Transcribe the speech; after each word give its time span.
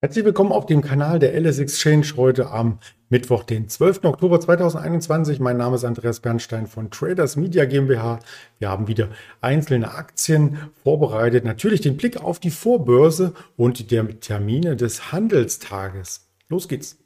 Herzlich 0.00 0.24
willkommen 0.24 0.52
auf 0.52 0.64
dem 0.64 0.80
Kanal 0.80 1.18
der 1.18 1.34
LS 1.34 1.58
Exchange 1.58 2.06
heute 2.16 2.52
am 2.52 2.78
Mittwoch, 3.08 3.42
den 3.42 3.68
12. 3.68 4.04
Oktober 4.04 4.38
2021. 4.38 5.40
Mein 5.40 5.56
Name 5.56 5.74
ist 5.74 5.82
Andreas 5.82 6.20
Bernstein 6.20 6.68
von 6.68 6.92
Traders 6.92 7.34
Media 7.34 7.64
GmbH. 7.64 8.20
Wir 8.60 8.68
haben 8.68 8.86
wieder 8.86 9.08
einzelne 9.40 9.92
Aktien 9.92 10.70
vorbereitet. 10.84 11.44
Natürlich 11.44 11.80
den 11.80 11.96
Blick 11.96 12.16
auf 12.22 12.38
die 12.38 12.52
Vorbörse 12.52 13.32
und 13.56 13.90
die 13.90 14.14
Termine 14.20 14.76
des 14.76 15.10
Handelstages. 15.10 16.28
Los 16.48 16.68
geht's. 16.68 16.96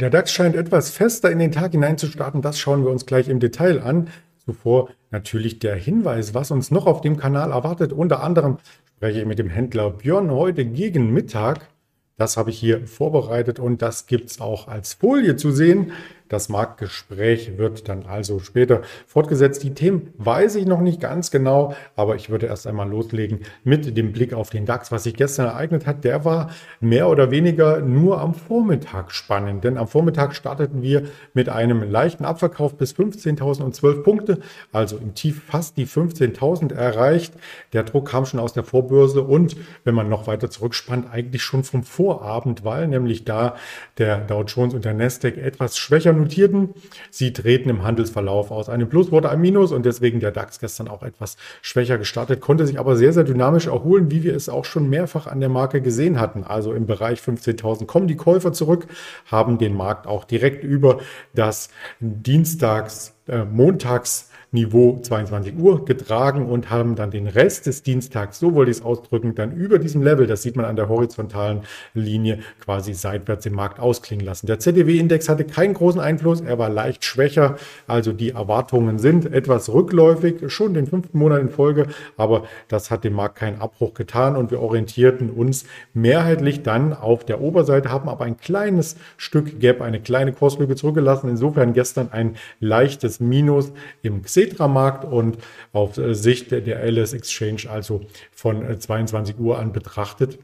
Der 0.00 0.08
DAX 0.08 0.32
scheint 0.32 0.56
etwas 0.56 0.88
fester 0.88 1.30
in 1.30 1.38
den 1.38 1.52
Tag 1.52 1.72
hineinzustarten. 1.72 2.40
Das 2.40 2.58
schauen 2.58 2.84
wir 2.84 2.90
uns 2.90 3.04
gleich 3.04 3.28
im 3.28 3.38
Detail 3.38 3.82
an. 3.82 4.08
Zuvor 4.38 4.88
natürlich 5.10 5.58
der 5.58 5.76
Hinweis, 5.76 6.32
was 6.32 6.50
uns 6.50 6.70
noch 6.70 6.86
auf 6.86 7.02
dem 7.02 7.18
Kanal 7.18 7.50
erwartet. 7.50 7.92
Unter 7.92 8.22
anderem 8.22 8.56
spreche 8.96 9.20
ich 9.20 9.26
mit 9.26 9.38
dem 9.38 9.50
Händler 9.50 9.90
Björn 9.90 10.30
heute 10.30 10.64
gegen 10.64 11.12
Mittag. 11.12 11.68
Das 12.16 12.38
habe 12.38 12.48
ich 12.48 12.58
hier 12.58 12.86
vorbereitet 12.86 13.58
und 13.58 13.82
das 13.82 14.06
gibt 14.06 14.30
es 14.30 14.40
auch 14.40 14.68
als 14.68 14.94
Folie 14.94 15.36
zu 15.36 15.50
sehen. 15.50 15.92
Das 16.30 16.48
Marktgespräch 16.48 17.58
wird 17.58 17.88
dann 17.88 18.06
also 18.06 18.38
später 18.38 18.82
fortgesetzt. 19.08 19.64
Die 19.64 19.74
Themen 19.74 20.14
weiß 20.16 20.54
ich 20.54 20.64
noch 20.64 20.80
nicht 20.80 21.00
ganz 21.00 21.32
genau, 21.32 21.74
aber 21.96 22.14
ich 22.14 22.30
würde 22.30 22.46
erst 22.46 22.68
einmal 22.68 22.88
loslegen 22.88 23.40
mit 23.64 23.96
dem 23.96 24.12
Blick 24.12 24.32
auf 24.32 24.48
den 24.48 24.64
DAX. 24.64 24.92
Was 24.92 25.02
sich 25.02 25.14
gestern 25.14 25.46
ereignet 25.46 25.88
hat, 25.88 26.04
der 26.04 26.24
war 26.24 26.50
mehr 26.78 27.08
oder 27.08 27.32
weniger 27.32 27.80
nur 27.80 28.20
am 28.20 28.34
Vormittag 28.34 29.10
spannend. 29.10 29.64
Denn 29.64 29.76
am 29.76 29.88
Vormittag 29.88 30.36
starteten 30.36 30.82
wir 30.82 31.02
mit 31.34 31.48
einem 31.48 31.82
leichten 31.82 32.24
Abverkauf 32.24 32.76
bis 32.76 32.94
15.012 32.94 34.02
Punkte, 34.04 34.38
also 34.70 34.98
im 34.98 35.14
Tief 35.14 35.42
fast 35.42 35.76
die 35.78 35.86
15.000 35.86 36.72
erreicht. 36.72 37.34
Der 37.72 37.82
Druck 37.82 38.08
kam 38.08 38.24
schon 38.24 38.38
aus 38.38 38.52
der 38.52 38.62
Vorbörse 38.62 39.22
und 39.22 39.56
wenn 39.82 39.96
man 39.96 40.08
noch 40.08 40.28
weiter 40.28 40.48
zurückspannt, 40.48 41.06
eigentlich 41.10 41.42
schon 41.42 41.64
vom 41.64 41.82
Vorabend, 41.82 42.64
weil 42.64 42.86
nämlich 42.86 43.24
da 43.24 43.56
der 43.98 44.18
Dow 44.18 44.44
Jones 44.44 44.74
und 44.74 44.84
der 44.84 44.94
Nasdaq 44.94 45.36
etwas 45.36 45.76
schwächer 45.76 46.19
notierten. 46.20 46.70
Sie 47.10 47.32
treten 47.32 47.68
im 47.68 47.82
Handelsverlauf 47.82 48.50
aus 48.50 48.68
einem 48.68 48.88
Plus 48.88 49.10
wurde 49.10 49.30
ein 49.30 49.40
Minus 49.40 49.72
und 49.72 49.86
deswegen 49.86 50.20
der 50.20 50.30
DAX 50.30 50.58
gestern 50.58 50.88
auch 50.88 51.02
etwas 51.02 51.36
schwächer 51.62 51.98
gestartet, 51.98 52.40
konnte 52.40 52.66
sich 52.66 52.78
aber 52.78 52.96
sehr, 52.96 53.12
sehr 53.12 53.24
dynamisch 53.24 53.66
erholen, 53.66 54.10
wie 54.10 54.22
wir 54.22 54.34
es 54.34 54.48
auch 54.48 54.64
schon 54.64 54.88
mehrfach 54.88 55.26
an 55.26 55.40
der 55.40 55.48
Marke 55.48 55.80
gesehen 55.80 56.20
hatten. 56.20 56.44
Also 56.44 56.72
im 56.72 56.86
Bereich 56.86 57.20
15.000 57.20 57.86
kommen 57.86 58.08
die 58.08 58.16
Käufer 58.16 58.52
zurück, 58.52 58.86
haben 59.26 59.58
den 59.58 59.74
Markt 59.74 60.06
auch 60.06 60.24
direkt 60.24 60.64
über 60.64 61.00
das 61.34 61.70
Dienstags, 62.00 63.14
äh, 63.28 63.44
Montags 63.44 64.29
Niveau 64.52 64.98
22 65.00 65.56
Uhr 65.56 65.84
getragen 65.84 66.46
und 66.46 66.70
haben 66.70 66.96
dann 66.96 67.12
den 67.12 67.28
Rest 67.28 67.66
des 67.66 67.84
Dienstags, 67.84 68.40
so 68.40 68.54
wollte 68.54 68.72
ich 68.72 68.78
es 68.78 68.82
ausdrücken, 68.82 69.36
dann 69.36 69.52
über 69.52 69.78
diesem 69.78 70.02
Level, 70.02 70.26
das 70.26 70.42
sieht 70.42 70.56
man 70.56 70.64
an 70.64 70.74
der 70.74 70.88
horizontalen 70.88 71.60
Linie, 71.94 72.40
quasi 72.60 72.92
seitwärts 72.94 73.46
im 73.46 73.54
Markt 73.54 73.78
ausklingen 73.78 74.26
lassen. 74.26 74.48
Der 74.48 74.58
ZDW-Index 74.58 75.28
hatte 75.28 75.44
keinen 75.44 75.74
großen 75.74 76.00
Einfluss, 76.00 76.40
er 76.40 76.58
war 76.58 76.68
leicht 76.68 77.04
schwächer, 77.04 77.58
also 77.86 78.12
die 78.12 78.30
Erwartungen 78.30 78.98
sind 78.98 79.32
etwas 79.32 79.72
rückläufig, 79.72 80.50
schon 80.52 80.74
den 80.74 80.88
fünften 80.88 81.16
Monat 81.16 81.42
in 81.42 81.50
Folge, 81.50 81.86
aber 82.16 82.42
das 82.66 82.90
hat 82.90 83.04
dem 83.04 83.14
Markt 83.14 83.36
keinen 83.36 83.60
Abbruch 83.60 83.94
getan 83.94 84.34
und 84.34 84.50
wir 84.50 84.60
orientierten 84.60 85.30
uns 85.30 85.64
mehrheitlich 85.94 86.64
dann 86.64 86.92
auf 86.92 87.24
der 87.24 87.40
Oberseite, 87.40 87.92
haben 87.92 88.08
aber 88.08 88.24
ein 88.24 88.36
kleines 88.36 88.96
Stück 89.16 89.60
Gap, 89.60 89.80
eine 89.80 90.00
kleine 90.00 90.32
Kurslücke 90.32 90.74
zurückgelassen. 90.74 91.30
Insofern 91.30 91.72
gestern 91.72 92.08
ein 92.10 92.36
leichtes 92.58 93.20
Minus 93.20 93.72
im 94.02 94.22
XIT 94.22 94.39
Xetra-Markt 94.48 95.04
und 95.04 95.38
auf 95.72 95.98
äh, 95.98 96.14
Sicht 96.14 96.50
der 96.50 96.82
LS 96.84 97.12
Exchange, 97.12 97.62
also 97.68 98.00
von 98.32 98.78
22 98.78 99.36
äh, 99.36 99.40
Uhr 99.40 99.58
an 99.58 99.72
betrachtet, 99.72 100.38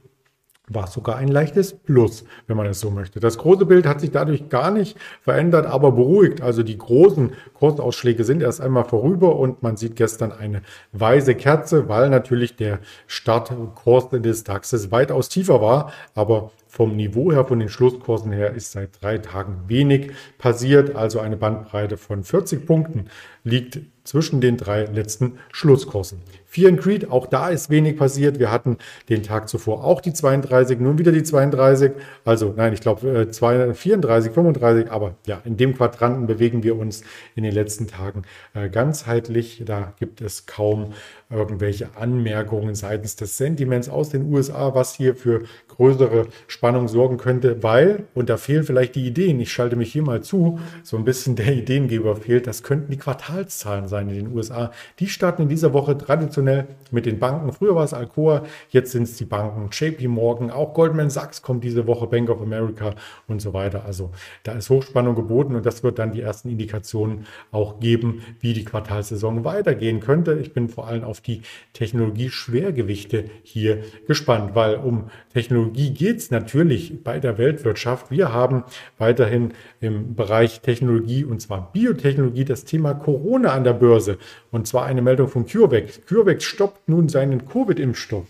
war 0.69 0.89
sogar 0.89 1.17
ein 1.17 1.29
leichtes 1.29 1.73
Plus, 1.73 2.25
wenn 2.47 2.57
man 2.57 2.67
es 2.67 2.81
so 2.81 2.91
möchte. 2.91 3.21
Das 3.21 3.39
große 3.39 3.67
Bild 3.67 3.87
hat 3.87 4.01
sich 4.01 4.11
dadurch 4.11 4.49
gar 4.49 4.71
nicht 4.71 4.99
verändert, 5.21 5.67
aber 5.67 5.93
beruhigt. 5.93 6.41
Also 6.41 6.63
die 6.63 6.77
großen 6.77 7.33
Kursausschläge 7.55 8.25
sind 8.25 8.43
erst 8.43 8.61
einmal 8.61 8.85
vorüber 8.85 9.37
und 9.37 9.63
man 9.63 9.77
sieht 9.77 9.95
gestern 9.95 10.33
eine 10.33 10.63
weiße 10.93 11.37
Kerze, 11.37 11.89
weil 11.89 12.11
natürlich 12.11 12.57
der 12.57 12.81
Startkurs 13.07 14.09
des 14.11 14.43
DAXes 14.43 14.91
weitaus 14.91 15.29
tiefer 15.29 15.61
war. 15.61 15.93
Aber 16.15 16.51
vom 16.77 16.95
Niveau 16.95 17.33
her, 17.33 17.47
von 17.47 17.59
den 17.59 17.71
Schlusskursen 17.71 18.33
her, 18.33 18.53
ist 18.53 18.73
seit 18.73 19.03
drei 19.03 19.17
Tagen 19.17 19.63
wenig 19.67 20.11
passiert. 20.37 20.95
Also 20.95 21.21
eine 21.21 21.39
Bandbreite 21.39 21.97
von 21.97 22.23
40 22.23 22.67
Punkten 22.67 23.07
liegt 23.45 23.79
zwischen 24.05 24.43
den 24.43 24.59
drei 24.59 24.85
letzten 24.85 25.39
Schlusskursen. 25.53 26.21
Fear 26.57 26.71
and 26.71 26.81
Creed, 26.81 27.11
auch 27.11 27.27
da 27.27 27.51
ist 27.51 27.69
wenig 27.69 27.99
passiert. 27.99 28.39
Wir 28.39 28.51
hatten 28.51 28.79
den 29.11 29.23
Tag 29.23 29.47
zuvor 29.47 29.85
auch 29.85 30.01
die 30.01 30.15
32, 30.15 30.81
nun 30.81 30.97
wieder 30.97 31.13
die 31.13 31.23
32. 31.23 31.93
Also 32.25 32.55
nein, 32.57 32.73
ich 32.73 32.81
glaube 32.81 33.29
34, 33.31 34.33
35, 34.33 34.91
aber 34.91 35.17
ja, 35.27 35.43
in 35.45 35.59
dem 35.59 35.77
Quadranten 35.77 36.27
bewegen 36.27 36.63
wir 36.63 36.79
uns 36.79 37.03
in 37.35 37.43
den 37.43 37.53
letzten 37.53 37.89
Tagen 37.89 38.23
äh, 38.55 38.71
ganzheitlich. 38.71 39.65
Da 39.67 39.93
gibt 39.99 40.23
es 40.23 40.47
kaum 40.47 40.95
irgendwelche 41.29 41.91
Anmerkungen 41.97 42.75
seitens 42.75 43.17
des 43.17 43.37
Sentiments 43.37 43.91
aus 43.91 44.09
den 44.09 44.33
USA, 44.33 44.75
was 44.75 44.95
hier 44.95 45.15
für 45.15 45.43
größere 45.69 46.29
Spannung 46.47 46.89
sorgen 46.89 47.19
könnte, 47.19 47.63
weil, 47.63 48.05
und 48.15 48.31
da 48.31 48.39
fehlen 48.39 48.65
vielleicht 48.65 48.95
die 48.95 49.07
Ideen, 49.07 49.41
ich 49.41 49.53
schalte 49.53 49.77
mich 49.77 49.93
hier 49.93 50.03
mal 50.03 50.23
zu, 50.23 50.59
so 50.85 50.97
ein 50.97 51.05
bisschen 51.05 51.37
der 51.37 51.53
Ideengeber 51.53 52.17
fehlt, 52.17 52.47
das 52.47 52.63
könnten 52.63 52.93
die 52.93 52.97
Quartalszahlen 52.97 53.89
sein 53.89 54.09
in 54.09 54.15
den 54.15 54.35
USA. 54.35 54.71
Die 55.01 55.09
starten 55.09 55.43
in 55.43 55.49
dieser 55.49 55.73
Woche 55.73 55.99
traditionell 55.99 56.46
mit 56.91 57.07
den 57.07 57.19
Banken. 57.19 57.53
Früher 57.53 57.75
war 57.75 57.85
es 57.85 57.95
Alcoa, 57.95 58.45
jetzt 58.71 58.93
sind 58.93 59.05
es 59.05 59.17
die 59.17 59.25
Banken 59.25 59.69
JP 59.73 60.09
Morgan, 60.09 60.51
auch 60.51 60.75
Goldman 60.75 61.11
Sachs 61.11 61.43
kommt 61.43 61.65
diese 61.65 61.87
Woche, 61.87 62.07
Bank 62.07 62.31
of 62.31 62.41
America 62.41 62.95
und 63.27 63.41
so 63.41 63.53
weiter. 63.53 63.85
Also 63.85 64.11
da 64.45 64.53
ist 64.53 64.71
Hochspannung 64.71 65.15
geboten 65.15 65.55
und 65.57 65.67
das 65.67 65.83
wird 65.83 65.99
dann 65.99 66.13
die 66.13 66.21
ersten 66.21 66.49
Indikationen 66.49 67.27
auch 67.51 67.81
geben, 67.81 68.23
wie 68.41 68.53
die 68.53 68.65
Quartalsaison 68.65 69.45
weitergehen 69.45 70.01
könnte. 70.01 70.35
Ich 70.35 70.53
bin 70.53 70.69
vor 70.69 70.87
allem 70.87 71.05
auf 71.05 71.21
die 71.21 71.43
Technologie-Schwergewichte 71.73 73.25
hier 73.43 73.83
gespannt, 74.07 74.55
weil 74.55 74.77
um 74.77 75.11
Technologie 75.33 75.91
geht 75.91 76.19
es 76.19 76.31
natürlich 76.31 77.03
bei 77.03 77.19
der 77.19 77.39
Weltwirtschaft. 77.39 78.11
Wir 78.11 78.33
haben 78.33 78.65
weiterhin 78.99 79.53
im 79.81 80.15
Bereich 80.15 80.61
Technologie 80.61 81.25
und 81.25 81.41
zwar 81.41 81.73
Biotechnologie 81.73 82.45
das 82.45 82.65
Thema 82.65 82.95
Corona 82.95 83.53
an 83.53 83.65
der 83.65 83.73
Börse. 83.73 84.19
Und 84.51 84.67
zwar 84.67 84.87
eine 84.87 85.03
Meldung 85.03 85.29
von 85.29 85.47
CureVac. 85.47 86.07
CureVac 86.07 86.36
stoppt 86.43 86.89
nun 86.89 87.09
seinen 87.09 87.47
Covid-Impfstoff. 87.47 88.27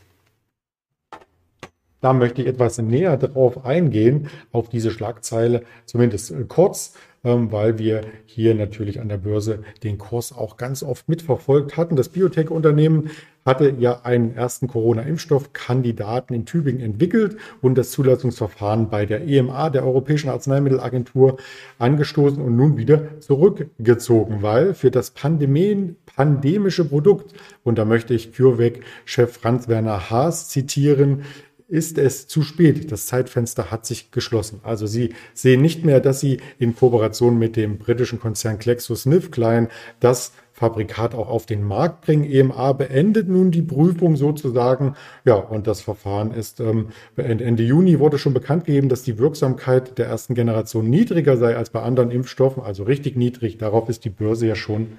Da 2.00 2.12
möchte 2.12 2.42
ich 2.42 2.48
etwas 2.48 2.78
näher 2.78 3.16
drauf 3.16 3.64
eingehen, 3.64 4.28
auf 4.52 4.68
diese 4.68 4.90
Schlagzeile, 4.90 5.62
zumindest 5.86 6.30
äh, 6.30 6.44
kurz, 6.46 6.94
ähm, 7.24 7.50
weil 7.50 7.78
wir 7.78 8.02
hier 8.26 8.54
natürlich 8.54 9.00
an 9.00 9.08
der 9.08 9.16
Börse 9.16 9.64
den 9.82 9.98
Kurs 9.98 10.32
auch 10.32 10.56
ganz 10.56 10.82
oft 10.82 11.08
mitverfolgt 11.08 11.76
hatten. 11.76 11.96
Das 11.96 12.10
Biotech-Unternehmen 12.10 13.10
hatte 13.46 13.74
ja 13.78 14.00
einen 14.02 14.34
ersten 14.36 14.66
Corona-Impfstoff-Kandidaten 14.66 16.34
in 16.34 16.46
Tübingen 16.46 16.82
entwickelt 16.82 17.36
und 17.62 17.78
das 17.78 17.92
Zulassungsverfahren 17.92 18.90
bei 18.90 19.06
der 19.06 19.26
EMA, 19.26 19.70
der 19.70 19.84
Europäischen 19.84 20.28
Arzneimittelagentur, 20.28 21.38
angestoßen 21.78 22.42
und 22.42 22.56
nun 22.56 22.76
wieder 22.76 23.20
zurückgezogen, 23.20 24.42
weil 24.42 24.74
für 24.74 24.90
das 24.90 25.10
Pandemien, 25.10 25.96
pandemische 26.16 26.84
Produkt, 26.84 27.34
und 27.62 27.78
da 27.78 27.84
möchte 27.84 28.14
ich 28.14 28.32
CureVac-Chef 28.36 29.32
Franz-Werner 29.32 30.10
Haas 30.10 30.48
zitieren, 30.48 31.22
ist 31.68 31.98
es 31.98 32.28
zu 32.28 32.42
spät. 32.42 32.92
Das 32.92 33.06
Zeitfenster 33.06 33.70
hat 33.70 33.86
sich 33.86 34.10
geschlossen. 34.12 34.60
Also 34.62 34.86
Sie 34.86 35.14
sehen 35.34 35.62
nicht 35.62 35.84
mehr, 35.84 36.00
dass 36.00 36.20
Sie 36.20 36.40
in 36.58 36.76
Kooperation 36.76 37.38
mit 37.38 37.56
dem 37.56 37.78
britischen 37.78 38.20
Konzern 38.20 38.58
GlaxoSmithKline 38.58 39.68
das 39.98 40.32
Fabrikat 40.52 41.14
auch 41.14 41.28
auf 41.28 41.44
den 41.44 41.62
Markt 41.64 42.02
bringen. 42.02 42.24
EMA 42.24 42.72
beendet 42.72 43.28
nun 43.28 43.50
die 43.50 43.62
Prüfung 43.62 44.16
sozusagen. 44.16 44.94
Ja, 45.24 45.34
und 45.34 45.66
das 45.66 45.80
Verfahren 45.82 46.32
ist 46.32 46.60
ähm, 46.60 46.88
Ende 47.16 47.62
Juni 47.62 47.98
wurde 47.98 48.18
schon 48.18 48.32
bekannt 48.32 48.64
gegeben, 48.64 48.88
dass 48.88 49.02
die 49.02 49.18
Wirksamkeit 49.18 49.98
der 49.98 50.06
ersten 50.06 50.34
Generation 50.34 50.88
niedriger 50.88 51.36
sei 51.36 51.56
als 51.56 51.70
bei 51.70 51.82
anderen 51.82 52.10
Impfstoffen, 52.10 52.62
also 52.62 52.84
richtig 52.84 53.16
niedrig. 53.16 53.58
Darauf 53.58 53.88
ist 53.88 54.04
die 54.04 54.10
Börse 54.10 54.46
ja 54.46 54.54
schon 54.54 54.98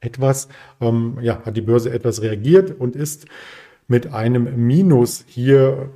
etwas, 0.00 0.48
ähm, 0.80 1.18
ja, 1.20 1.42
hat 1.44 1.56
die 1.56 1.62
Börse 1.62 1.92
etwas 1.92 2.22
reagiert 2.22 2.74
und 2.78 2.96
ist 2.96 3.26
mit 3.88 4.12
einem 4.12 4.66
Minus 4.66 5.24
hier 5.26 5.90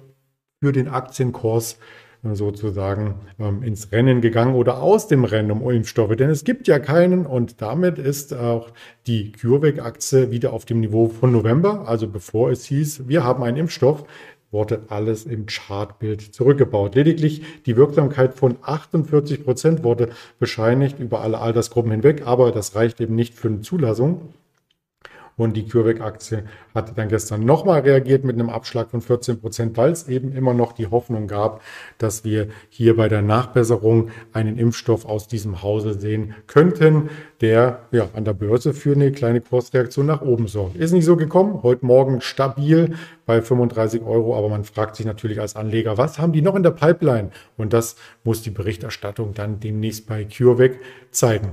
für 0.62 0.72
den 0.72 0.88
Aktienkurs 0.88 1.78
sozusagen 2.22 3.14
ähm, 3.38 3.62
ins 3.62 3.92
Rennen 3.92 4.20
gegangen 4.20 4.54
oder 4.54 4.82
aus 4.82 5.08
dem 5.08 5.25
Rennen 5.25 5.50
um 5.50 5.70
Impfstoffe, 5.70 6.14
denn 6.16 6.28
es 6.28 6.44
gibt 6.44 6.69
ja 6.69 6.78
keinen 6.78 7.25
und 7.25 7.62
damit 7.62 7.98
ist 7.98 8.34
auch 8.34 8.72
die 9.06 9.32
CureVac-Aktie 9.32 10.31
wieder 10.31 10.52
auf 10.52 10.66
dem 10.66 10.81
Niveau 10.81 11.08
von 11.08 11.32
November, 11.32 11.88
also 11.88 12.08
bevor 12.08 12.50
es 12.50 12.64
hieß, 12.66 13.08
wir 13.08 13.25
haben 13.25 13.42
einen 13.42 13.56
Impfstoff, 13.56 14.04
wurde 14.50 14.82
alles 14.88 15.26
im 15.26 15.46
Chartbild 15.46 16.34
zurückgebaut. 16.34 16.96
Lediglich 16.96 17.42
die 17.66 17.76
Wirksamkeit 17.76 18.34
von 18.34 18.56
48 18.60 19.44
Prozent 19.44 19.84
wurde 19.84 20.10
bescheinigt 20.38 20.98
über 20.98 21.20
alle 21.20 21.38
Altersgruppen 21.38 21.92
hinweg, 21.92 22.26
aber 22.26 22.50
das 22.50 22.75
reicht 22.75 23.00
eben 23.00 23.14
nicht 23.14 23.34
für 23.34 23.48
eine 23.48 23.60
Zulassung. 23.60 24.34
Und 25.40 25.56
die 25.56 25.66
CureVac-Aktie 25.66 26.44
hat 26.75 26.98
dann 26.98 27.08
gestern 27.08 27.46
nochmal 27.46 27.81
reagiert 27.81 28.25
mit 28.25 28.34
einem 28.34 28.50
Abschlag 28.50 28.90
von 28.90 29.00
14 29.00 29.40
Prozent, 29.40 29.75
weil 29.78 29.90
es 29.90 30.06
eben 30.06 30.37
immer 30.37 30.52
noch 30.52 30.72
die 30.72 30.88
Hoffnung 30.88 31.28
gab, 31.28 31.62
dass 31.96 32.25
wir 32.25 32.48
hier 32.69 32.94
bei 32.94 33.08
der 33.08 33.22
Nachbesserung 33.22 34.10
einen 34.34 34.58
Impfstoff 34.58 35.06
aus 35.06 35.28
diesem 35.28 35.62
Hause 35.62 35.94
sehen 35.94 36.34
könnten, 36.46 37.08
der 37.40 37.87
ja 37.90 38.10
an 38.12 38.26
der 38.26 38.34
Börse 38.34 38.75
für 38.75 38.92
eine 38.92 39.12
kleine 39.12 39.40
Kursreaktion 39.40 40.04
nach 40.04 40.20
oben 40.20 40.46
sorgt. 40.46 40.76
Ist 40.76 40.92
nicht 40.92 41.06
so 41.06 41.16
gekommen. 41.16 41.62
Heute 41.62 41.87
Morgen 41.87 42.20
stabil 42.20 42.96
bei 43.25 43.40
35 43.40 44.02
Euro, 44.02 44.37
aber 44.37 44.50
man 44.50 44.64
fragt 44.64 44.96
sich 44.96 45.06
natürlich 45.06 45.40
als 45.40 45.56
Anleger, 45.56 45.96
was 45.96 46.19
haben 46.19 46.34
die 46.34 46.42
noch 46.42 46.54
in 46.54 46.62
der 46.62 46.72
Pipeline? 46.72 47.31
Und 47.56 47.72
das 47.72 47.96
muss 48.25 48.42
die 48.42 48.50
Berichterstattung 48.50 49.32
dann 49.32 49.58
demnächst 49.58 50.06
bei 50.06 50.26
CureVac 50.26 50.72
zeigen. 51.10 51.52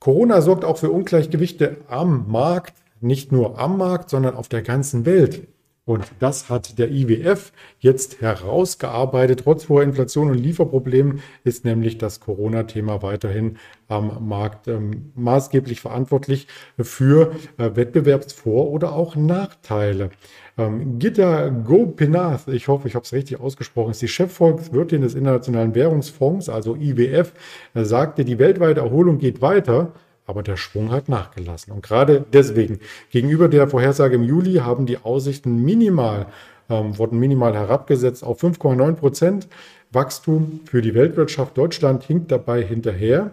Corona 0.00 0.40
sorgt 0.40 0.64
auch 0.64 0.78
für 0.78 0.90
Ungleichgewichte 0.90 1.78
am 1.88 2.30
Markt, 2.30 2.74
nicht 3.00 3.32
nur 3.32 3.58
am 3.58 3.78
Markt, 3.78 4.10
sondern 4.10 4.36
auf 4.36 4.48
der 4.48 4.62
ganzen 4.62 5.06
Welt. 5.06 5.48
Und 5.88 6.04
das 6.18 6.50
hat 6.50 6.78
der 6.78 6.90
IWF 6.90 7.50
jetzt 7.80 8.20
herausgearbeitet. 8.20 9.40
Trotz 9.44 9.70
hoher 9.70 9.82
Inflation 9.82 10.30
und 10.30 10.36
Lieferproblemen 10.36 11.22
ist 11.44 11.64
nämlich 11.64 11.96
das 11.96 12.20
Corona-Thema 12.20 13.00
weiterhin 13.00 13.56
am 13.88 14.28
Markt 14.28 14.68
ähm, 14.68 15.12
maßgeblich 15.14 15.80
verantwortlich 15.80 16.46
für 16.78 17.32
äh, 17.56 17.70
Wettbewerbsvor- 17.74 18.68
oder 18.68 18.92
auch 18.92 19.16
Nachteile. 19.16 20.10
Ähm, 20.58 20.98
Gitta 20.98 21.48
Gopinath, 21.48 22.48
ich 22.48 22.68
hoffe, 22.68 22.86
ich 22.86 22.94
habe 22.94 23.06
es 23.06 23.14
richtig 23.14 23.40
ausgesprochen, 23.40 23.92
ist 23.92 24.02
die 24.02 24.08
Chefvolkswirtin 24.08 25.00
des 25.00 25.14
Internationalen 25.14 25.74
Währungsfonds, 25.74 26.50
also 26.50 26.76
IWF, 26.76 27.32
er 27.72 27.86
sagte, 27.86 28.26
die 28.26 28.38
weltweite 28.38 28.80
Erholung 28.80 29.16
geht 29.16 29.40
weiter 29.40 29.94
aber 30.28 30.42
der 30.42 30.56
Schwung 30.56 30.92
hat 30.92 31.08
nachgelassen. 31.08 31.72
Und 31.72 31.82
gerade 31.82 32.24
deswegen, 32.32 32.80
gegenüber 33.10 33.48
der 33.48 33.66
Vorhersage 33.66 34.16
im 34.16 34.22
Juli 34.22 34.56
haben 34.56 34.86
die 34.86 34.98
Aussichten 34.98 35.64
minimal, 35.64 36.26
ähm, 36.68 36.98
wurden 36.98 37.18
minimal 37.18 37.54
herabgesetzt 37.54 38.22
auf 38.22 38.40
5,9 38.42 38.94
Prozent. 38.94 39.48
Wachstum 39.90 40.60
für 40.66 40.82
die 40.82 40.94
Weltwirtschaft. 40.94 41.56
Deutschland 41.56 42.04
hinkt 42.04 42.30
dabei 42.30 42.62
hinterher. 42.62 43.30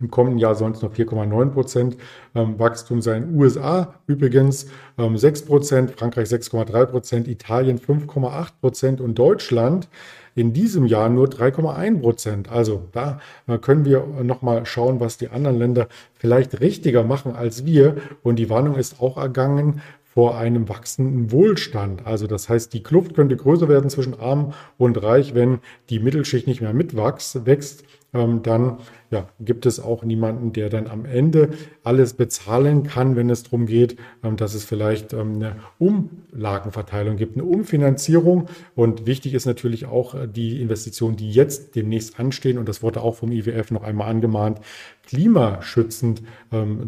Im 0.00 0.10
kommenden 0.10 0.38
Jahr 0.38 0.54
sollen 0.54 0.72
es 0.72 0.82
noch 0.82 0.94
4,9 0.94 1.50
Prozent 1.50 1.96
ähm, 2.34 2.58
Wachstum 2.58 3.02
sein. 3.02 3.34
USA 3.34 3.94
übrigens 4.06 4.66
ähm, 4.98 5.16
6 5.16 5.42
Prozent, 5.42 5.90
Frankreich 5.92 6.28
6,3 6.28 6.86
Prozent, 6.86 7.28
Italien 7.28 7.78
5,8 7.78 8.48
Prozent 8.60 9.00
und 9.00 9.18
Deutschland 9.18 9.88
in 10.34 10.52
diesem 10.52 10.86
Jahr 10.86 11.08
nur 11.08 11.26
3,1 11.26 12.00
Prozent. 12.00 12.50
Also 12.50 12.88
da 12.92 13.20
äh, 13.46 13.58
können 13.58 13.84
wir 13.84 14.06
nochmal 14.22 14.64
schauen, 14.64 15.00
was 15.00 15.18
die 15.18 15.28
anderen 15.28 15.58
Länder 15.58 15.88
vielleicht 16.14 16.60
richtiger 16.60 17.04
machen 17.04 17.34
als 17.34 17.66
wir. 17.66 17.96
Und 18.22 18.36
die 18.36 18.48
Warnung 18.48 18.76
ist 18.76 19.00
auch 19.00 19.18
ergangen 19.18 19.82
vor 20.12 20.38
einem 20.38 20.68
wachsenden 20.68 21.30
Wohlstand. 21.30 22.06
Also 22.06 22.26
das 22.26 22.48
heißt, 22.48 22.72
die 22.72 22.82
Kluft 22.82 23.14
könnte 23.14 23.36
größer 23.36 23.68
werden 23.68 23.90
zwischen 23.90 24.18
arm 24.18 24.54
und 24.76 25.00
reich, 25.02 25.34
wenn 25.34 25.60
die 25.88 26.00
Mittelschicht 26.00 26.46
nicht 26.46 26.60
mehr 26.60 26.72
mitwächst. 26.72 27.84
Ähm, 28.12 28.42
dann 28.42 28.78
ja, 29.10 29.28
gibt 29.40 29.66
es 29.66 29.80
auch 29.80 30.02
niemanden, 30.02 30.52
der 30.52 30.68
dann 30.68 30.86
am 30.88 31.04
Ende 31.04 31.50
alles 31.84 32.14
bezahlen 32.14 32.82
kann, 32.82 33.16
wenn 33.16 33.30
es 33.30 33.44
darum 33.44 33.66
geht, 33.66 33.96
ähm, 34.24 34.36
dass 34.36 34.54
es 34.54 34.64
vielleicht 34.64 35.12
ähm, 35.12 35.34
eine 35.34 35.56
Umlagenverteilung 35.78 37.16
gibt, 37.16 37.36
eine 37.36 37.44
Umfinanzierung. 37.44 38.48
Und 38.74 39.06
wichtig 39.06 39.34
ist 39.34 39.46
natürlich 39.46 39.86
auch 39.86 40.14
äh, 40.14 40.26
die 40.26 40.60
Investitionen, 40.60 41.16
die 41.16 41.30
jetzt 41.30 41.76
demnächst 41.76 42.18
anstehen. 42.18 42.58
Und 42.58 42.68
das 42.68 42.82
wurde 42.82 43.00
auch 43.00 43.14
vom 43.16 43.30
IWF 43.30 43.70
noch 43.70 43.82
einmal 43.82 44.10
angemahnt, 44.10 44.60
klimaschützend 45.06 46.22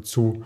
zu 0.02 0.44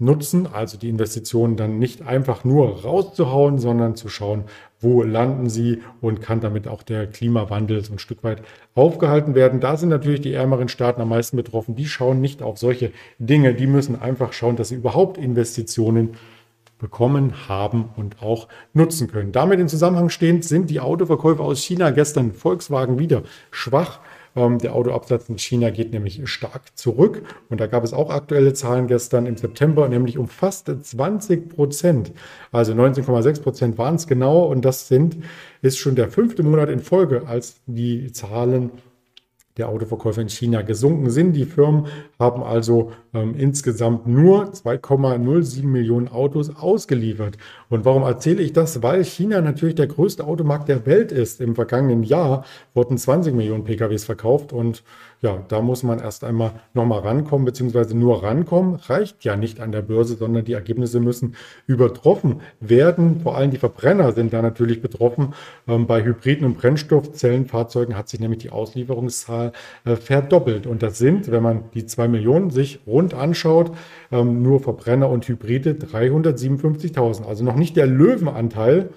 nutzen. 0.00 0.48
Also 0.52 0.78
die 0.78 0.88
Investitionen 0.88 1.56
dann 1.56 1.78
nicht 1.78 2.02
einfach 2.02 2.42
nur 2.42 2.82
rauszuhauen, 2.82 3.58
sondern 3.58 3.94
zu 3.94 4.08
schauen, 4.08 4.44
wo 4.82 5.02
landen 5.02 5.48
sie 5.48 5.80
und 6.00 6.20
kann 6.20 6.40
damit 6.40 6.68
auch 6.68 6.82
der 6.82 7.06
Klimawandel 7.06 7.84
so 7.84 7.94
ein 7.94 7.98
Stück 7.98 8.22
weit 8.24 8.42
aufgehalten 8.74 9.34
werden. 9.34 9.60
Da 9.60 9.76
sind 9.76 9.88
natürlich 9.88 10.20
die 10.20 10.34
ärmeren 10.34 10.68
Staaten 10.68 11.00
am 11.00 11.08
meisten 11.08 11.36
betroffen. 11.36 11.76
Die 11.76 11.86
schauen 11.86 12.20
nicht 12.20 12.42
auf 12.42 12.58
solche 12.58 12.92
Dinge. 13.18 13.54
Die 13.54 13.66
müssen 13.66 14.00
einfach 14.00 14.32
schauen, 14.32 14.56
dass 14.56 14.68
sie 14.68 14.74
überhaupt 14.74 15.18
Investitionen 15.18 16.16
bekommen 16.78 17.48
haben 17.48 17.90
und 17.96 18.22
auch 18.22 18.48
nutzen 18.74 19.06
können. 19.06 19.30
Damit 19.30 19.60
in 19.60 19.68
Zusammenhang 19.68 20.10
stehend 20.10 20.44
sind 20.44 20.68
die 20.68 20.80
Autoverkäufe 20.80 21.42
aus 21.42 21.62
China 21.62 21.90
gestern 21.90 22.32
Volkswagen 22.32 22.98
wieder 22.98 23.22
schwach. 23.52 24.00
Ähm, 24.34 24.58
der 24.58 24.74
Autoabsatz 24.74 25.28
in 25.28 25.38
China 25.38 25.70
geht 25.70 25.92
nämlich 25.92 26.20
stark 26.28 26.76
zurück. 26.76 27.22
Und 27.48 27.60
da 27.60 27.66
gab 27.66 27.84
es 27.84 27.92
auch 27.92 28.10
aktuelle 28.10 28.52
Zahlen 28.54 28.86
gestern 28.86 29.26
im 29.26 29.36
September, 29.36 29.88
nämlich 29.88 30.18
um 30.18 30.28
fast 30.28 30.70
20 30.82 31.50
Prozent. 31.50 32.12
Also 32.50 32.72
19,6 32.72 33.42
Prozent 33.42 33.78
waren 33.78 33.96
es 33.96 34.06
genau. 34.06 34.44
Und 34.44 34.64
das 34.64 34.88
sind, 34.88 35.18
ist 35.60 35.78
schon 35.78 35.96
der 35.96 36.08
fünfte 36.08 36.42
Monat 36.42 36.68
in 36.68 36.80
Folge, 36.80 37.26
als 37.26 37.60
die 37.66 38.12
Zahlen 38.12 38.70
der 39.58 39.68
Autoverkäufer 39.68 40.22
in 40.22 40.28
China 40.28 40.62
gesunken 40.62 41.10
sind. 41.10 41.34
Die 41.34 41.44
Firmen 41.44 41.86
haben 42.18 42.42
also 42.42 42.92
ähm, 43.12 43.34
insgesamt 43.36 44.06
nur 44.06 44.52
2,07 44.52 45.64
Millionen 45.64 46.08
Autos 46.08 46.54
ausgeliefert. 46.56 47.36
Und 47.68 47.84
warum 47.84 48.02
erzähle 48.02 48.42
ich 48.42 48.52
das? 48.52 48.82
Weil 48.82 49.04
China 49.04 49.40
natürlich 49.40 49.74
der 49.74 49.88
größte 49.88 50.24
Automarkt 50.24 50.68
der 50.68 50.86
Welt 50.86 51.12
ist. 51.12 51.40
Im 51.40 51.54
vergangenen 51.54 52.02
Jahr 52.02 52.44
wurden 52.74 52.96
20 52.96 53.34
Millionen 53.34 53.64
PKWs 53.64 54.04
verkauft 54.04 54.52
und 54.52 54.82
ja, 55.22 55.40
da 55.46 55.62
muss 55.62 55.84
man 55.84 56.00
erst 56.00 56.24
einmal 56.24 56.50
nochmal 56.74 56.98
rankommen, 57.00 57.44
beziehungsweise 57.44 57.96
nur 57.96 58.24
rankommen, 58.24 58.74
reicht 58.74 59.24
ja 59.24 59.36
nicht 59.36 59.60
an 59.60 59.70
der 59.70 59.82
Börse, 59.82 60.16
sondern 60.16 60.44
die 60.44 60.54
Ergebnisse 60.54 60.98
müssen 60.98 61.36
übertroffen 61.68 62.40
werden. 62.58 63.20
Vor 63.20 63.36
allem 63.36 63.52
die 63.52 63.58
Verbrenner 63.58 64.10
sind 64.10 64.32
da 64.32 64.42
natürlich 64.42 64.82
betroffen. 64.82 65.34
Ähm, 65.68 65.86
bei 65.86 66.02
Hybriden 66.02 66.44
und 66.44 66.58
Brennstoffzellenfahrzeugen 66.58 67.96
hat 67.96 68.08
sich 68.08 68.18
nämlich 68.18 68.40
die 68.40 68.50
Auslieferungszahl 68.50 69.52
äh, 69.84 69.94
verdoppelt. 69.94 70.66
Und 70.66 70.82
das 70.82 70.98
sind, 70.98 71.30
wenn 71.30 71.42
man 71.44 71.70
die 71.72 71.86
zwei 71.86 72.08
Millionen 72.08 72.50
sich 72.50 72.80
rund 72.84 73.14
anschaut, 73.14 73.70
ähm, 74.10 74.42
nur 74.42 74.58
Verbrenner 74.58 75.08
und 75.08 75.28
Hybride 75.28 75.74
357.000. 75.74 77.26
Also 77.26 77.44
noch 77.44 77.54
nicht 77.54 77.76
der 77.76 77.86
Löwenanteil 77.86 78.90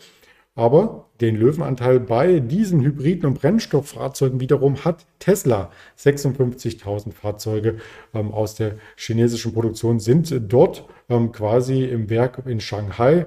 aber 0.56 1.06
den 1.22 1.36
Löwenanteil 1.36 2.00
bei 2.00 2.40
diesen 2.40 2.82
Hybriden 2.82 3.26
und 3.26 3.40
Brennstofffahrzeugen 3.40 4.40
wiederum 4.40 4.84
hat 4.84 5.06
Tesla. 5.20 5.70
56.000 5.98 7.12
Fahrzeuge 7.14 7.78
ähm, 8.14 8.32
aus 8.34 8.56
der 8.56 8.76
chinesischen 8.96 9.54
Produktion 9.54 10.00
sind 10.00 10.34
dort 10.52 10.86
ähm, 11.10 11.32
quasi 11.32 11.84
im 11.84 12.10
Werk 12.10 12.44
in 12.46 12.60
Shanghai 12.60 13.26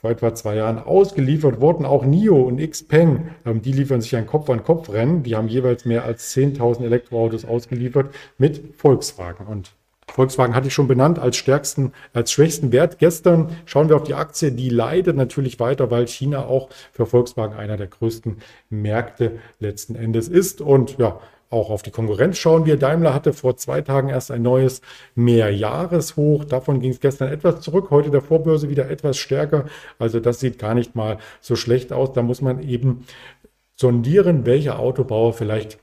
vor 0.00 0.10
etwa 0.10 0.34
zwei 0.34 0.56
Jahren 0.56 0.78
ausgeliefert 0.78 1.60
worden. 1.60 1.84
Auch 1.84 2.04
NIO 2.04 2.40
und 2.42 2.58
Xpeng, 2.58 3.30
ähm, 3.44 3.62
die 3.62 3.72
liefern 3.72 4.00
sich 4.00 4.16
ein 4.16 4.26
Kopf-an-Kopf-Rennen. 4.26 5.22
Die 5.22 5.36
haben 5.36 5.48
jeweils 5.48 5.84
mehr 5.84 6.04
als 6.04 6.34
10.000 6.34 6.84
Elektroautos 6.84 7.44
ausgeliefert 7.44 8.14
mit 8.38 8.76
Volkswagen. 8.76 9.46
Und 9.46 9.72
Volkswagen 10.12 10.54
hatte 10.54 10.68
ich 10.68 10.74
schon 10.74 10.88
benannt 10.88 11.18
als 11.18 11.36
stärksten, 11.36 11.92
als 12.12 12.32
schwächsten 12.32 12.72
Wert. 12.72 12.98
Gestern 12.98 13.56
schauen 13.64 13.88
wir 13.88 13.96
auf 13.96 14.04
die 14.04 14.14
Aktie, 14.14 14.52
die 14.52 14.68
leidet 14.68 15.16
natürlich 15.16 15.60
weiter, 15.60 15.90
weil 15.90 16.06
China 16.06 16.46
auch 16.46 16.68
für 16.92 17.06
Volkswagen 17.06 17.56
einer 17.56 17.76
der 17.76 17.86
größten 17.86 18.38
Märkte 18.68 19.38
letzten 19.58 19.94
Endes 19.94 20.28
ist. 20.28 20.60
Und 20.60 20.98
ja, 20.98 21.20
auch 21.50 21.70
auf 21.70 21.82
die 21.82 21.90
Konkurrenz 21.90 22.38
schauen 22.38 22.64
wir. 22.64 22.76
Daimler 22.76 23.12
hatte 23.12 23.32
vor 23.32 23.56
zwei 23.56 23.80
Tagen 23.80 24.08
erst 24.08 24.30
ein 24.30 24.42
neues 24.42 24.82
Mehrjahreshoch. 25.16 26.44
Davon 26.44 26.80
ging 26.80 26.92
es 26.92 27.00
gestern 27.00 27.32
etwas 27.32 27.60
zurück. 27.60 27.90
Heute 27.90 28.10
der 28.10 28.22
Vorbörse 28.22 28.68
wieder 28.70 28.88
etwas 28.88 29.16
stärker. 29.16 29.64
Also 29.98 30.20
das 30.20 30.38
sieht 30.38 30.60
gar 30.60 30.74
nicht 30.74 30.94
mal 30.94 31.18
so 31.40 31.56
schlecht 31.56 31.92
aus. 31.92 32.12
Da 32.12 32.22
muss 32.22 32.40
man 32.40 32.62
eben 32.62 33.04
sondieren, 33.74 34.46
welcher 34.46 34.78
Autobauer 34.78 35.32
vielleicht 35.32 35.78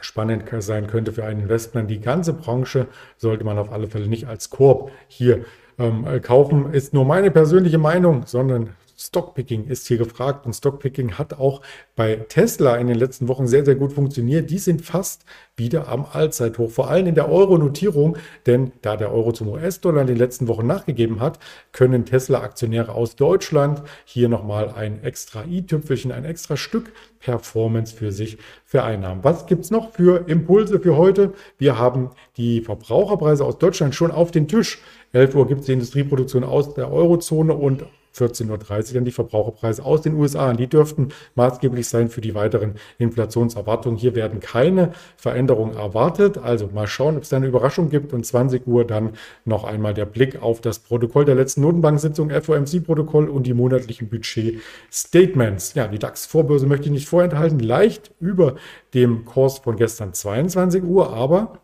spannend 0.00 0.44
sein 0.58 0.86
könnte 0.86 1.12
für 1.12 1.24
ein 1.24 1.40
Investment. 1.40 1.90
Die 1.90 2.00
ganze 2.00 2.34
Branche 2.34 2.86
sollte 3.16 3.44
man 3.44 3.58
auf 3.58 3.72
alle 3.72 3.88
Fälle 3.88 4.08
nicht 4.08 4.26
als 4.26 4.50
Korb 4.50 4.90
hier 5.08 5.44
ähm, 5.78 6.06
kaufen. 6.22 6.72
Ist 6.72 6.94
nur 6.94 7.04
meine 7.04 7.30
persönliche 7.30 7.78
Meinung, 7.78 8.26
sondern 8.26 8.70
Stockpicking 8.96 9.66
ist 9.66 9.86
hier 9.86 9.98
gefragt 9.98 10.46
und 10.46 10.52
Stockpicking 10.52 11.18
hat 11.18 11.34
auch 11.34 11.62
bei 11.96 12.16
Tesla 12.16 12.76
in 12.76 12.86
den 12.86 12.98
letzten 12.98 13.28
Wochen 13.28 13.46
sehr, 13.46 13.64
sehr 13.64 13.74
gut 13.74 13.92
funktioniert. 13.92 14.50
Die 14.50 14.58
sind 14.58 14.82
fast 14.82 15.24
wieder 15.56 15.88
am 15.88 16.04
Allzeithoch, 16.04 16.70
vor 16.70 16.90
allem 16.90 17.06
in 17.06 17.14
der 17.14 17.30
Euro-Notierung, 17.30 18.16
denn 18.46 18.72
da 18.82 18.96
der 18.96 19.12
Euro 19.12 19.32
zum 19.32 19.48
US-Dollar 19.48 20.02
in 20.02 20.06
den 20.06 20.16
letzten 20.16 20.48
Wochen 20.48 20.66
nachgegeben 20.66 21.20
hat, 21.20 21.38
können 21.72 22.04
Tesla-Aktionäre 22.04 22.92
aus 22.92 23.16
Deutschland 23.16 23.82
hier 24.04 24.28
nochmal 24.28 24.70
ein 24.70 25.02
extra 25.02 25.44
i-Tüpfelchen, 25.44 26.12
ein 26.12 26.24
extra 26.24 26.56
Stück 26.56 26.92
Performance 27.20 27.94
für 27.94 28.12
sich 28.12 28.38
vereinnahmen. 28.64 29.24
Was 29.24 29.46
gibt 29.46 29.64
es 29.64 29.70
noch 29.70 29.92
für 29.92 30.28
Impulse 30.28 30.78
für 30.78 30.96
heute? 30.96 31.32
Wir 31.58 31.78
haben 31.78 32.10
die 32.36 32.60
Verbraucherpreise 32.60 33.44
aus 33.44 33.58
Deutschland 33.58 33.94
schon 33.94 34.10
auf 34.10 34.30
den 34.30 34.46
Tisch. 34.46 34.78
11 35.12 35.34
Uhr 35.34 35.46
gibt 35.46 35.60
es 35.60 35.66
die 35.66 35.72
Industrieproduktion 35.72 36.44
aus 36.44 36.74
der 36.74 36.92
Eurozone 36.92 37.54
und 37.54 37.84
14.30 38.16 38.88
Uhr 38.88 38.94
dann 38.94 39.04
die 39.04 39.10
Verbraucherpreise 39.10 39.84
aus 39.84 40.02
den 40.02 40.14
USA. 40.14 40.50
Und 40.50 40.60
die 40.60 40.66
dürften 40.66 41.08
maßgeblich 41.34 41.88
sein 41.88 42.08
für 42.08 42.20
die 42.20 42.34
weiteren 42.34 42.74
Inflationserwartungen. 42.98 43.98
Hier 43.98 44.14
werden 44.14 44.40
keine 44.40 44.92
Veränderungen 45.16 45.76
erwartet. 45.76 46.38
Also 46.38 46.68
mal 46.72 46.86
schauen, 46.86 47.16
ob 47.16 47.22
es 47.24 47.28
da 47.28 47.36
eine 47.36 47.46
Überraschung 47.46 47.90
gibt. 47.90 48.12
Und 48.12 48.24
20 48.24 48.66
Uhr 48.66 48.84
dann 48.84 49.10
noch 49.44 49.64
einmal 49.64 49.94
der 49.94 50.06
Blick 50.06 50.40
auf 50.42 50.60
das 50.60 50.78
Protokoll 50.78 51.24
der 51.24 51.34
letzten 51.34 51.62
Notenbank-Sitzung, 51.62 52.30
FOMC-Protokoll 52.30 53.28
und 53.28 53.46
die 53.46 53.54
monatlichen 53.54 54.08
Budget-Statements. 54.08 55.74
Ja, 55.74 55.88
die 55.88 55.98
DAX-Vorbörse 55.98 56.66
möchte 56.66 56.86
ich 56.86 56.92
nicht 56.92 57.08
vorenthalten. 57.08 57.58
Leicht 57.58 58.12
über 58.20 58.54
dem 58.94 59.24
Kurs 59.24 59.58
von 59.58 59.76
gestern 59.76 60.12
22 60.12 60.82
Uhr, 60.84 61.12
aber 61.12 61.58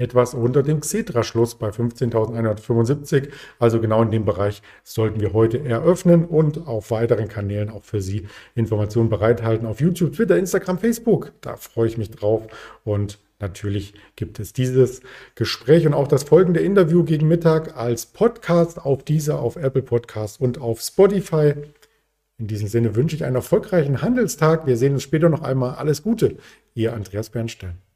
etwas 0.00 0.34
unter 0.34 0.62
dem 0.62 0.80
Xetra-Schluss 0.80 1.56
bei 1.56 1.68
15.175. 1.68 3.28
Also 3.58 3.80
genau 3.80 4.02
in 4.02 4.10
dem 4.10 4.24
Bereich 4.24 4.62
sollten 4.82 5.20
wir 5.20 5.32
heute 5.32 5.62
eröffnen 5.64 6.24
und 6.24 6.66
auf 6.66 6.90
weiteren 6.90 7.28
Kanälen 7.28 7.70
auch 7.70 7.84
für 7.84 8.00
Sie 8.00 8.26
Informationen 8.54 9.10
bereithalten 9.10 9.66
auf 9.66 9.80
YouTube, 9.80 10.14
Twitter, 10.14 10.36
Instagram, 10.36 10.78
Facebook. 10.78 11.32
Da 11.42 11.56
freue 11.56 11.88
ich 11.88 11.98
mich 11.98 12.10
drauf 12.10 12.42
und 12.84 13.18
Natürlich 13.42 13.94
gibt 14.16 14.38
es 14.38 14.52
dieses 14.52 15.00
Gespräch 15.34 15.86
und 15.86 15.94
auch 15.94 16.08
das 16.08 16.24
folgende 16.24 16.60
Interview 16.60 17.04
gegen 17.04 17.26
Mittag 17.26 17.74
als 17.74 18.04
Podcast 18.04 18.78
auf 18.78 19.02
dieser, 19.02 19.40
auf 19.40 19.56
Apple 19.56 19.80
Podcast 19.80 20.42
und 20.42 20.60
auf 20.60 20.82
Spotify. 20.82 21.54
In 22.36 22.48
diesem 22.48 22.68
Sinne 22.68 22.96
wünsche 22.96 23.16
ich 23.16 23.24
einen 23.24 23.36
erfolgreichen 23.36 24.02
Handelstag. 24.02 24.66
Wir 24.66 24.76
sehen 24.76 24.92
uns 24.92 25.04
später 25.04 25.30
noch 25.30 25.40
einmal. 25.40 25.76
Alles 25.76 26.02
Gute, 26.02 26.36
Ihr 26.74 26.92
Andreas 26.92 27.30
Bernstein. 27.30 27.89